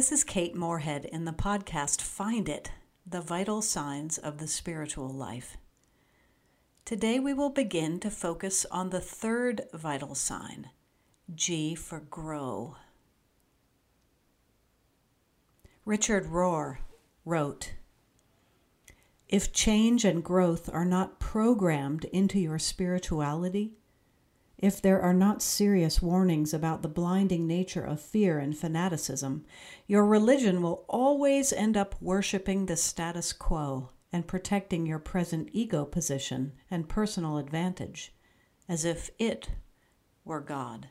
[0.00, 2.70] This is Kate Moorhead in the podcast Find It
[3.06, 5.58] The Vital Signs of the Spiritual Life.
[6.86, 10.70] Today we will begin to focus on the third vital sign,
[11.34, 12.76] G for grow.
[15.84, 16.78] Richard Rohr
[17.26, 17.74] wrote
[19.28, 23.74] If change and growth are not programmed into your spirituality,
[24.60, 29.42] if there are not serious warnings about the blinding nature of fear and fanaticism,
[29.86, 35.86] your religion will always end up worshiping the status quo and protecting your present ego
[35.86, 38.12] position and personal advantage
[38.68, 39.48] as if it
[40.26, 40.88] were God.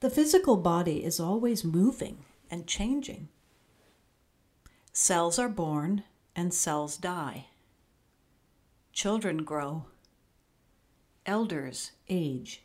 [0.00, 3.28] The physical body is always moving and changing.
[4.90, 7.47] Cells are born and cells die.
[8.98, 9.84] Children grow.
[11.24, 12.64] Elders age.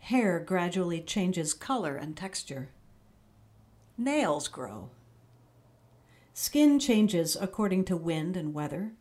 [0.00, 2.68] Hair gradually changes color and texture.
[3.96, 4.90] Nails grow.
[6.34, 8.92] Skin changes according to wind and weather.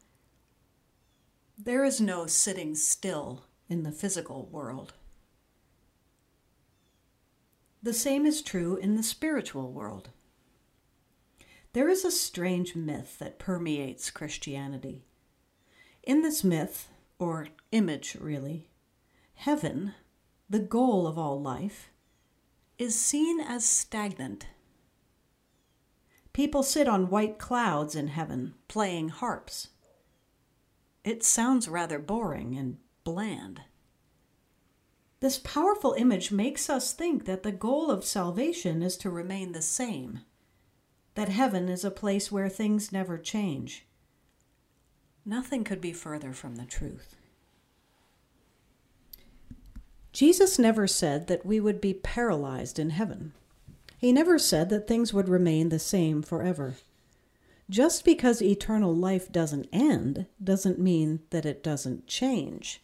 [1.58, 4.94] There is no sitting still in the physical world.
[7.84, 10.12] The same is true in the spiritual world.
[11.74, 15.04] There is a strange myth that permeates Christianity.
[16.04, 18.70] In this myth, or image really,
[19.36, 19.94] heaven,
[20.50, 21.92] the goal of all life,
[22.80, 24.48] is seen as stagnant.
[26.34, 29.68] People sit on white clouds in heaven playing harps.
[31.04, 33.62] It sounds rather boring and bland.
[35.20, 39.62] This powerful image makes us think that the goal of salvation is to remain the
[39.62, 40.22] same,
[41.14, 43.86] that heaven is a place where things never change
[45.26, 47.16] Nothing could be further from the truth.
[50.12, 53.34] Jesus never said that we would be paralyzed in heaven.
[53.98, 56.76] He never said that things would remain the same forever.
[57.70, 62.82] Just because eternal life doesn't end doesn't mean that it doesn't change.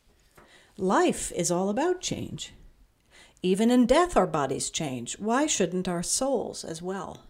[0.78, 2.53] Life is all about change.
[3.42, 5.20] Even in death, our bodies change.
[5.20, 7.27] Why shouldn't our souls as well?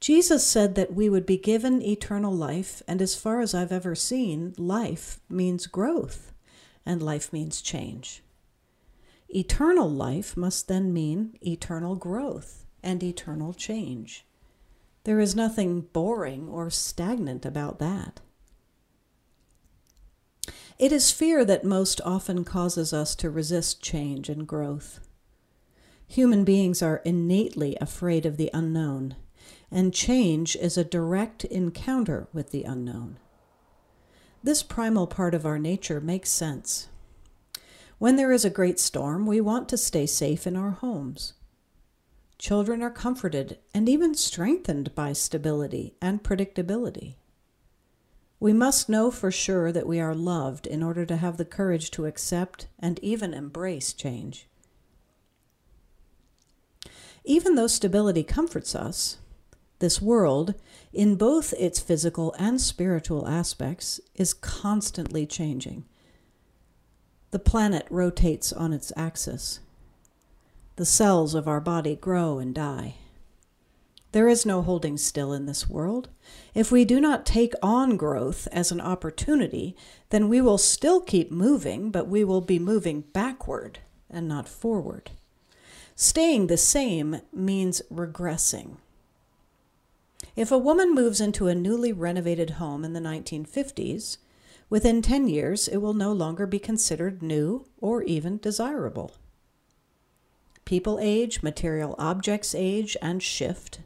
[0.00, 3.94] Jesus said that we would be given eternal life, and as far as I've ever
[3.94, 6.32] seen, life means growth,
[6.84, 8.22] and life means change.
[9.28, 14.26] Eternal life must then mean eternal growth and eternal change.
[15.04, 18.20] There is nothing boring or stagnant about that.
[20.78, 25.00] It is fear that most often causes us to resist change and growth.
[26.06, 29.16] Human beings are innately afraid of the unknown
[29.70, 33.18] and change is a direct encounter with the unknown.
[34.42, 36.88] This primal part of our nature makes sense.
[37.98, 41.32] When there is a great storm, we want to stay safe in our homes.
[42.38, 47.14] Children are comforted and even strengthened by stability and predictability.
[48.38, 51.90] We must know for sure that we are loved in order to have the courage
[51.92, 54.46] to accept and even embrace change.
[57.24, 59.16] Even though stability comforts us,
[59.78, 60.54] this world,
[60.92, 65.84] in both its physical and spiritual aspects, is constantly changing.
[67.30, 69.60] The planet rotates on its axis.
[70.76, 72.94] The cells of our body grow and die.
[74.12, 76.08] There is no holding still in this world.
[76.54, 79.76] If we do not take on growth as an opportunity,
[80.08, 85.10] then we will still keep moving, but we will be moving backward and not forward.
[85.94, 88.76] Staying the same means regressing.
[90.36, 94.18] If a woman moves into a newly renovated home in the 1950s,
[94.68, 99.12] within 10 years it will no longer be considered new or even desirable.
[100.66, 103.80] People age, material objects age and shift.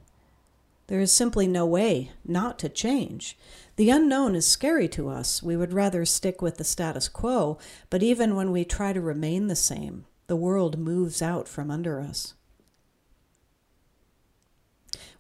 [0.88, 3.38] There is simply no way not to change.
[3.76, 5.44] The unknown is scary to us.
[5.44, 7.58] We would rather stick with the status quo,
[7.90, 12.00] but even when we try to remain the same, the world moves out from under
[12.00, 12.34] us.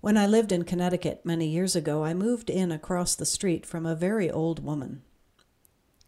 [0.00, 3.84] When I lived in Connecticut many years ago, I moved in across the street from
[3.84, 5.02] a very old woman.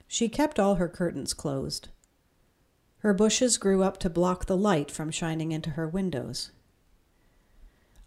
[0.09, 1.89] She kept all her curtains closed.
[2.99, 6.53] Her bushes grew up to block the light from shining into her windows.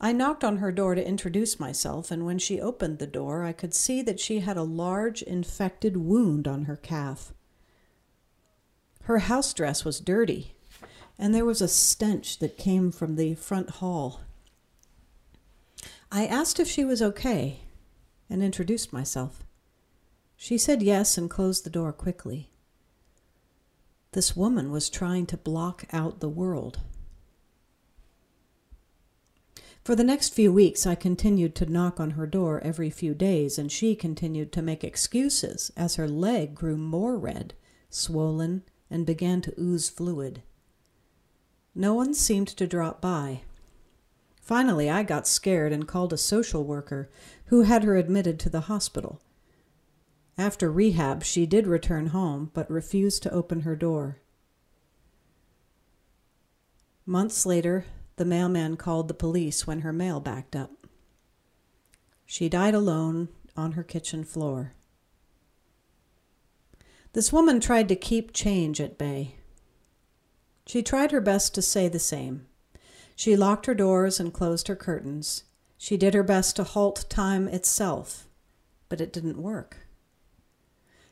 [0.01, 3.53] I knocked on her door to introduce myself, and when she opened the door, I
[3.53, 7.33] could see that she had a large infected wound on her calf.
[9.03, 10.55] Her house dress was dirty,
[11.19, 14.21] and there was a stench that came from the front hall.
[16.15, 17.59] I asked if she was okay
[18.29, 19.43] and introduced myself.
[20.37, 22.51] She said yes and closed the door quickly.
[24.13, 26.79] This woman was trying to block out the world.
[29.83, 33.57] For the next few weeks, I continued to knock on her door every few days,
[33.59, 37.55] and she continued to make excuses as her leg grew more red,
[37.89, 40.43] swollen, and began to ooze fluid.
[41.75, 43.41] No one seemed to drop by.
[44.45, 47.09] Finally, I got scared and called a social worker
[47.45, 49.19] who had her admitted to the hospital.
[50.37, 54.21] After rehab, she did return home, but refused to open her door.
[57.07, 57.85] Months later,
[58.17, 60.85] the mailman called the police when her mail backed up.
[62.27, 64.73] She died alone on her kitchen floor.
[67.13, 69.37] This woman tried to keep change at bay.
[70.67, 72.45] She tried her best to say the same.
[73.15, 75.43] She locked her doors and closed her curtains.
[75.77, 78.27] She did her best to halt time itself,
[78.89, 79.77] but it didn't work.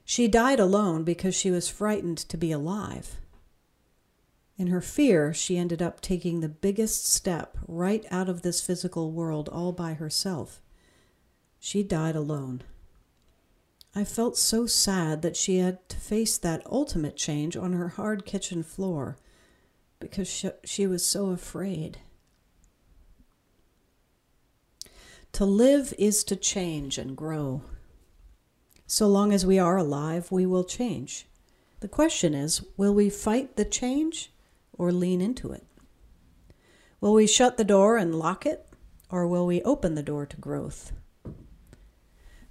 [0.06, 3.22] She died alone because she was frightened to be alive.
[4.58, 9.12] In her fear, she ended up taking the biggest step right out of this physical
[9.12, 10.62] world all by herself.
[11.60, 12.62] She died alone.
[13.96, 18.26] I felt so sad that she had to face that ultimate change on her hard
[18.26, 19.18] kitchen floor
[20.04, 21.98] because she, she was so afraid.
[25.34, 27.64] To live is to change and grow.
[28.86, 31.26] So long as we are alive, we will change.
[31.80, 34.32] The question is will we fight the change
[34.78, 35.66] or lean into it?
[37.02, 38.68] Will we shut the door and lock it,
[39.10, 40.92] or will we open the door to growth?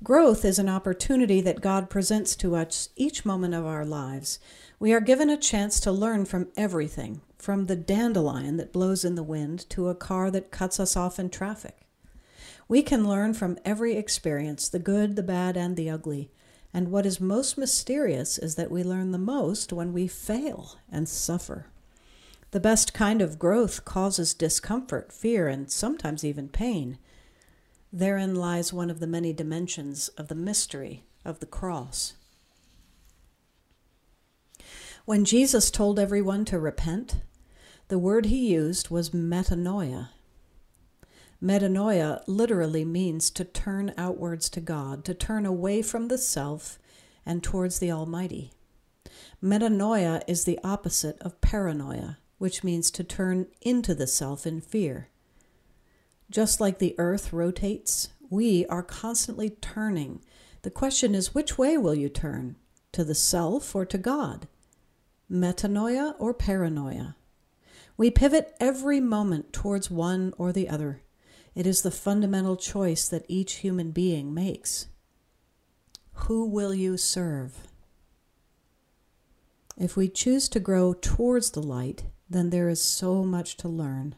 [0.02, 4.40] Growth is an opportunity that God presents to us each moment of our lives.
[4.81, 9.17] We are given a chance to learn from everything, from the dandelion that blows in
[9.17, 11.79] the wind to a car that cuts us off in traffic.
[12.69, 16.31] We can learn from every experience, the good, the bad, and the ugly.
[16.73, 21.09] And what is most mysterious is that we learn the most when we fail and
[21.09, 21.67] suffer.
[22.53, 26.97] The best kind of growth causes discomfort, fear, and sometimes even pain.
[27.93, 32.12] Therein lies one of the many dimensions of the mystery of the cross.
[35.06, 37.17] When Jesus told everyone to repent,
[37.93, 40.09] the word he used was metanoia.
[41.43, 46.79] Metanoia literally means to turn outwards to God, to turn away from the self
[47.27, 48.50] and towards the Almighty.
[49.44, 55.11] Metanoia is the opposite of paranoia which means to turn into the self in fear.
[56.31, 60.25] Just like the earth rotates, we are constantly turning.
[60.62, 62.56] The question is which way will you turn?
[62.93, 64.49] To the self or to God?
[65.31, 67.17] Metanoia or paranoia?
[67.97, 71.03] We pivot every moment towards one or the other.
[71.55, 74.89] It is the fundamental choice that each human being makes.
[76.27, 77.69] Who will you serve?
[79.77, 84.15] If we choose to grow towards the light, then there is so much to learn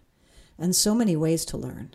[0.58, 1.94] and so many ways to learn.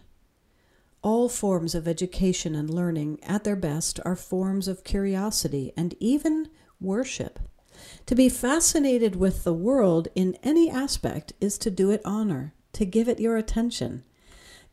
[1.02, 6.50] All forms of education and learning, at their best, are forms of curiosity and even
[6.82, 7.40] worship.
[8.06, 12.86] To be fascinated with the world in any aspect is to do it honor, to
[12.86, 14.04] give it your attention.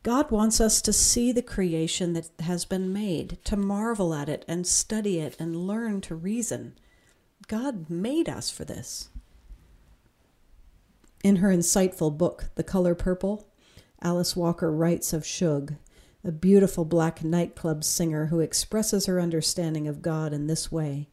[0.03, 4.45] God wants us to see the creation that has been made, to marvel at it
[4.47, 6.77] and study it and learn to reason.
[7.47, 9.09] God made us for this.
[11.23, 13.47] In her insightful book, The Color Purple,
[14.01, 15.75] Alice Walker writes of Shug,
[16.23, 21.09] a beautiful black nightclub singer who expresses her understanding of God in this way.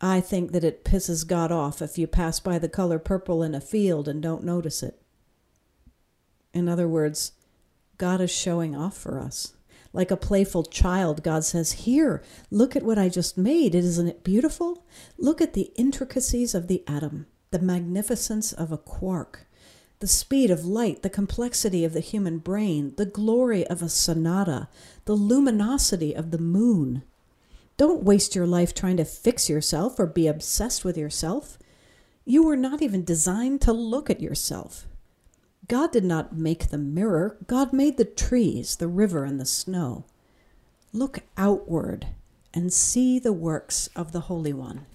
[0.00, 3.54] I think that it pisses God off if you pass by the color purple in
[3.54, 5.00] a field and don't notice it.
[6.52, 7.32] In other words,
[7.98, 9.54] God is showing off for us.
[9.92, 13.74] Like a playful child, God says, Here, look at what I just made.
[13.74, 14.84] Isn't it beautiful?
[15.16, 19.46] Look at the intricacies of the atom the magnificence of a quark,
[20.00, 24.68] the speed of light, the complexity of the human brain, the glory of a sonata,
[25.06, 27.02] the luminosity of the moon.
[27.76, 31.58] Don't waste your life trying to fix yourself or be obsessed with yourself.
[32.24, 34.86] You were not even designed to look at yourself.
[35.68, 40.04] God did not make the mirror, God made the trees, the river, and the snow.
[40.92, 42.08] Look outward
[42.54, 44.86] and see the works of the Holy One.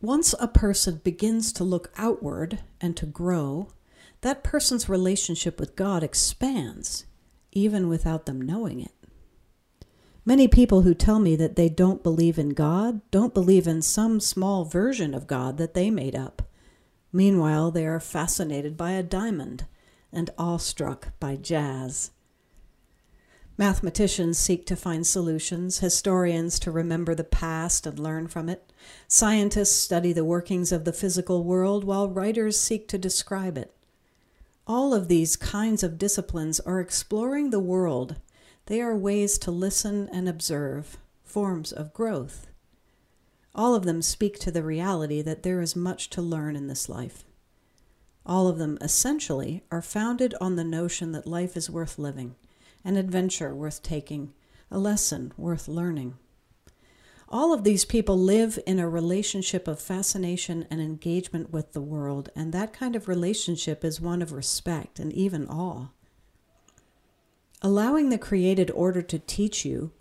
[0.00, 3.68] Once a person begins to look outward and to grow,
[4.22, 7.04] that person's relationship with God expands,
[7.52, 9.01] even without them knowing it.
[10.24, 14.20] Many people who tell me that they don't believe in God don't believe in some
[14.20, 16.42] small version of God that they made up.
[17.12, 19.66] Meanwhile, they are fascinated by a diamond
[20.12, 22.12] and awestruck by jazz.
[23.58, 28.72] Mathematicians seek to find solutions, historians to remember the past and learn from it.
[29.08, 33.74] Scientists study the workings of the physical world, while writers seek to describe it.
[34.66, 38.16] All of these kinds of disciplines are exploring the world.
[38.72, 42.46] They are ways to listen and observe, forms of growth.
[43.54, 46.88] All of them speak to the reality that there is much to learn in this
[46.88, 47.22] life.
[48.24, 52.34] All of them essentially are founded on the notion that life is worth living
[52.82, 54.32] an adventure worth taking,
[54.70, 56.14] a lesson worth learning.
[57.28, 62.30] All of these people live in a relationship of fascination and engagement with the world,
[62.34, 65.88] and that kind of relationship is one of respect and even awe.
[67.64, 69.92] Allowing the created order to teach you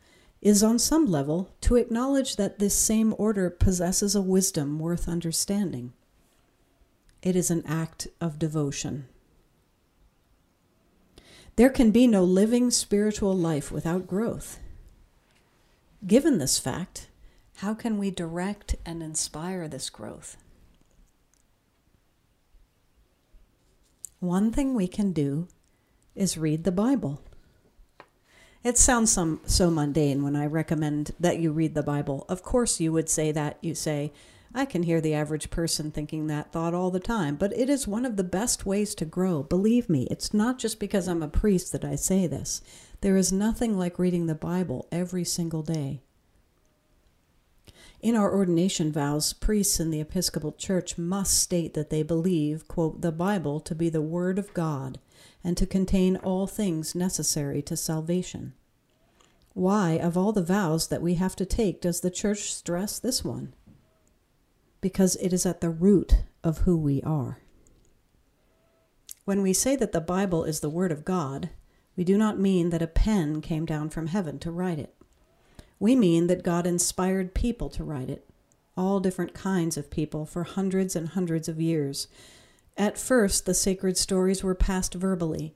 [0.42, 5.94] is, on some level, to acknowledge that this same order possesses a wisdom worth understanding.
[7.22, 9.08] It is an act of devotion.
[11.56, 14.58] There can be no living spiritual life without growth.
[16.08, 17.10] Given this fact,
[17.58, 20.38] how can we direct and inspire this growth?
[24.20, 25.48] One thing we can do
[26.16, 27.22] is read the Bible.
[28.64, 32.26] It sounds some, so mundane when I recommend that you read the Bible.
[32.30, 33.58] Of course, you would say that.
[33.62, 34.14] You say,
[34.54, 37.88] I can hear the average person thinking that thought all the time, but it is
[37.88, 39.42] one of the best ways to grow.
[39.42, 42.62] Believe me, it's not just because I'm a priest that I say this.
[43.02, 46.02] There is nothing like reading the Bible every single day.
[48.00, 53.02] In our ordination vows, priests in the Episcopal Church must state that they believe, quote,
[53.02, 55.00] the Bible to be the Word of God
[55.44, 58.54] and to contain all things necessary to salvation.
[59.54, 63.24] Why, of all the vows that we have to take, does the Church stress this
[63.24, 63.54] one?
[64.82, 67.40] because it is at the root of who we are.
[69.24, 71.52] When we say that the Bible is the Word of God,
[71.96, 74.96] we do not mean that a pen came down from heaven to write it.
[75.80, 78.28] We mean that God inspired people to write it,
[78.76, 82.08] all different kinds of people for hundreds and hundreds of years.
[82.78, 85.56] At first, the sacred stories were passed verbally.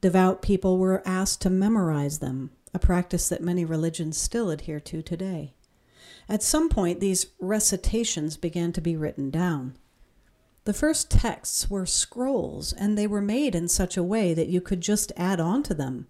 [0.00, 5.02] Devout people were asked to memorize them, a practice that many religions still adhere to
[5.02, 5.54] today.
[6.28, 9.76] At some point, these recitations began to be written down.
[10.64, 14.60] The first texts were scrolls, and they were made in such a way that you
[14.60, 16.06] could just add on to them,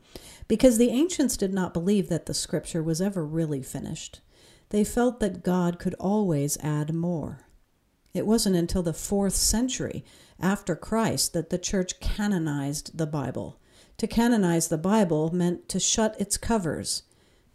[0.49, 4.21] because the ancients did not believe that the scripture was ever really finished.
[4.69, 7.47] They felt that God could always add more.
[8.15, 10.05] It wasn't until the fourth century
[10.39, 13.59] after Christ that the church canonized the Bible.
[13.99, 17.05] To canonize the Bible meant to shut its covers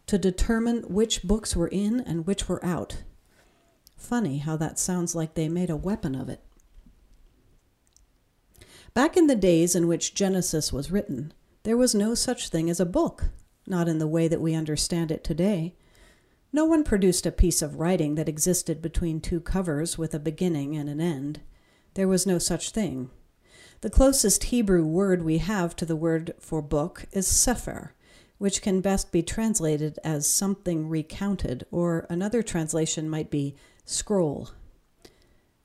[0.08, 3.02] to determine which books were in and which were out.
[3.94, 6.42] Funny how that sounds like they made a weapon of it.
[8.94, 12.80] Back in the days in which Genesis was written, there was no such thing as
[12.80, 13.26] a book,
[13.66, 15.74] not in the way that we understand it today.
[16.52, 20.76] No one produced a piece of writing that existed between two covers with a beginning
[20.76, 21.40] and an end.
[21.94, 23.10] There was no such thing.
[23.80, 27.94] The closest Hebrew word we have to the word for book is sefer,
[28.38, 34.50] which can best be translated as something recounted, or another translation might be scroll.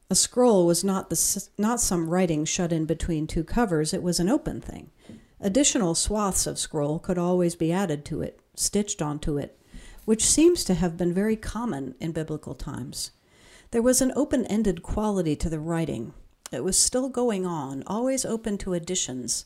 [0.10, 4.20] A scroll was not, the, not some writing shut in between two covers, it was
[4.20, 4.92] an open thing.
[5.40, 9.58] Additional swaths of scroll could always be added to it, stitched onto it,
[10.06, 13.12] which seems to have been very common in biblical times.
[13.72, 16.14] There was an open ended quality to the writing.
[16.52, 19.46] It was still going on, always open to additions.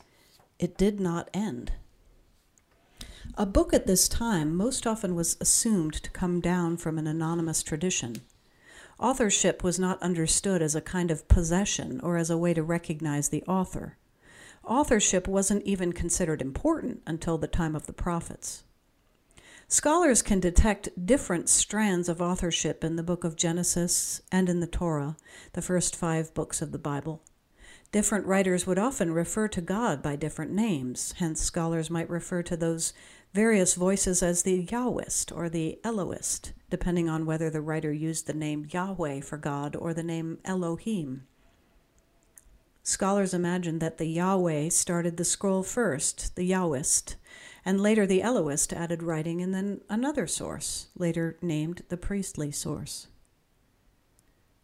[0.58, 1.72] It did not end.
[3.36, 7.62] A book at this time most often was assumed to come down from an anonymous
[7.62, 8.16] tradition.
[8.98, 13.28] Authorship was not understood as a kind of possession or as a way to recognize
[13.28, 13.96] the author.
[14.64, 18.64] Authorship wasn't even considered important until the time of the prophets.
[19.70, 24.66] Scholars can detect different strands of authorship in the book of Genesis and in the
[24.66, 25.18] Torah,
[25.52, 27.22] the first five books of the Bible.
[27.92, 32.56] Different writers would often refer to God by different names, hence, scholars might refer to
[32.56, 32.94] those
[33.34, 38.32] various voices as the Yahwist or the Elohist, depending on whether the writer used the
[38.32, 41.26] name Yahweh for God or the name Elohim.
[42.82, 47.16] Scholars imagine that the Yahweh started the scroll first, the Yahwist,
[47.68, 53.08] and later the Elohist added writing and then another source, later named the priestly source.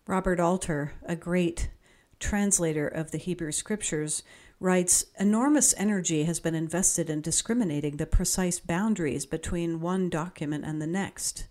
[0.06, 1.68] Robert Alter, a great
[2.18, 4.22] translator of the Hebrew Scriptures,
[4.58, 10.80] writes Enormous energy has been invested in discriminating the precise boundaries between one document and
[10.80, 11.46] the next.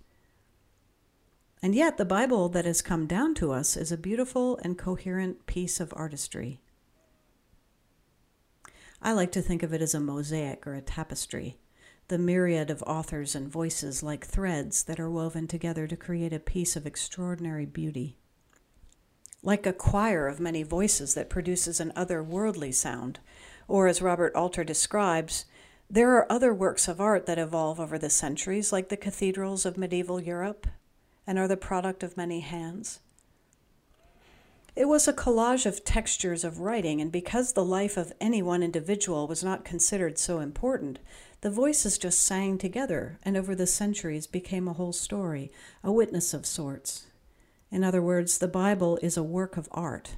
[1.61, 5.45] And yet, the Bible that has come down to us is a beautiful and coherent
[5.45, 6.62] piece of artistry.
[9.05, 11.57] I like to think of it as a mosaic or a tapestry.
[12.09, 16.39] the myriad of authors and voices like threads that are woven together to create a
[16.39, 18.17] piece of extraordinary beauty.
[19.41, 23.19] Like a choir of many voices that produces an otherworldly sound,
[23.67, 25.45] or as Robert Alter describes,
[25.89, 29.77] there are other works of art that evolve over the centuries, like the cathedrals of
[29.77, 30.67] medieval Europe,
[31.27, 32.99] and are the product of many hands.
[34.75, 38.63] It was a collage of textures of writing, and because the life of any one
[38.63, 40.97] individual was not considered so important,
[41.41, 45.51] the voices just sang together and over the centuries became a whole story,
[45.83, 47.05] a witness of sorts.
[47.69, 50.15] In other words, the Bible is a work of art,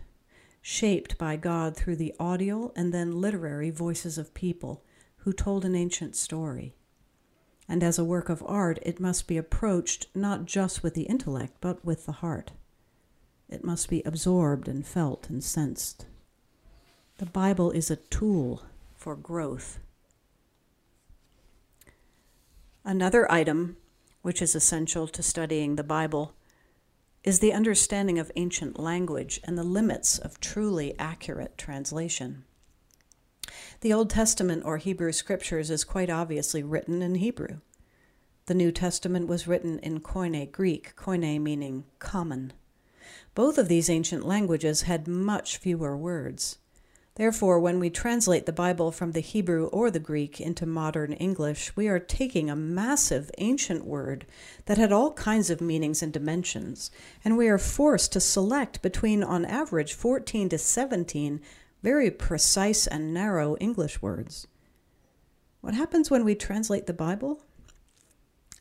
[0.61, 4.85] shaped by God through the audio and then literary voices of people
[5.17, 6.75] who told an ancient story.
[7.67, 11.57] And as a work of art, it must be approached not just with the intellect,
[11.59, 12.51] but with the heart.
[13.49, 16.05] It must be absorbed and felt and sensed.
[17.17, 18.63] The Bible is a tool
[18.95, 19.79] for growth.
[22.83, 23.77] Another item
[24.21, 26.33] which is essential to studying the Bible
[27.23, 32.43] is the understanding of ancient language and the limits of truly accurate translation.
[33.81, 37.59] The Old Testament or Hebrew Scriptures is quite obviously written in Hebrew.
[38.47, 42.53] The New Testament was written in Koine Greek, Koine meaning common.
[43.35, 46.57] Both of these ancient languages had much fewer words.
[47.15, 51.75] Therefore, when we translate the Bible from the Hebrew or the Greek into modern English,
[51.75, 54.25] we are taking a massive ancient word
[54.65, 56.91] that had all kinds of meanings and dimensions,
[57.23, 61.41] and we are forced to select between, on average, 14 to 17
[61.83, 64.47] very precise and narrow English words.
[65.61, 67.43] What happens when we translate the Bible?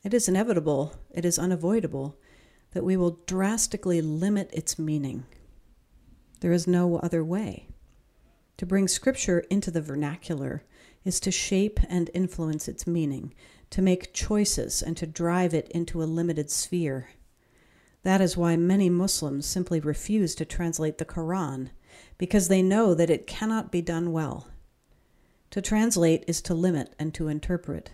[0.03, 2.19] It is inevitable, it is unavoidable
[2.75, 5.25] that we will drastically limit its meaning.
[6.41, 7.69] There is no other way.
[8.59, 10.65] To bring Scripture into the vernacular
[11.05, 13.33] is to shape and influence its meaning,
[13.71, 17.11] to make choices and to drive it into a limited sphere.
[18.03, 21.71] That is why many Muslims simply refuse to translate the Quran,
[22.19, 24.49] because they know that it cannot be done well.
[25.51, 27.93] To translate is to limit and to interpret.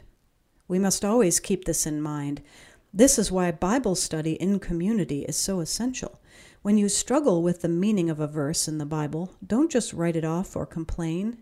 [0.67, 2.43] We must always keep this in mind
[2.93, 6.21] this is why Bible study in community is so essential.
[6.63, 10.17] When you struggle with the meaning of a verse in the Bible, don't just write
[10.17, 11.39] it off or complain.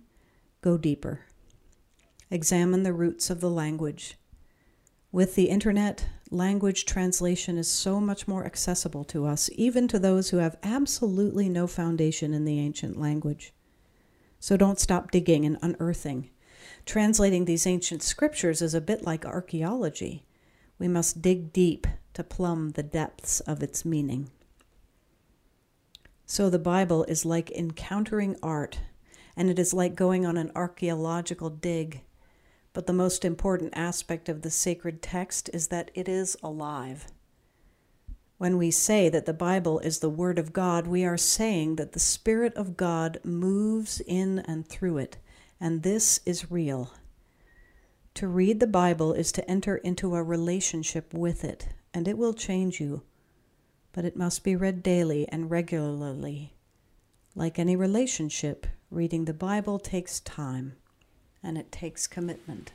[0.60, 1.20] Go deeper.
[2.30, 4.16] Examine the roots of the language.
[5.10, 10.28] With the internet, language translation is so much more accessible to us, even to those
[10.28, 13.54] who have absolutely no foundation in the ancient language.
[14.38, 16.28] So don't stop digging and unearthing.
[16.84, 20.26] Translating these ancient scriptures is a bit like archaeology.
[20.78, 24.30] We must dig deep to plumb the depths of its meaning.
[26.26, 28.80] So the Bible is like encountering art,
[29.36, 32.02] and it is like going on an archaeological dig.
[32.72, 37.06] But the most important aspect of the sacred text is that it is alive.
[38.36, 41.92] When we say that the Bible is the Word of God, we are saying that
[41.92, 45.16] the Spirit of God moves in and through it,
[45.58, 46.92] and this is real.
[48.18, 52.34] To read the Bible is to enter into a relationship with it, and it will
[52.34, 53.02] change you.
[53.92, 56.56] But it must be read daily and regularly.
[57.36, 60.74] Like any relationship, reading the Bible takes time
[61.44, 62.72] and it takes commitment.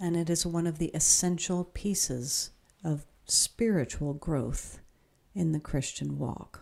[0.00, 2.50] And it is one of the essential pieces
[2.82, 4.80] of spiritual growth
[5.36, 6.60] in the Christian walk.